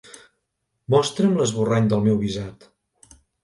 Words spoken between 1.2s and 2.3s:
l'esborrany del meu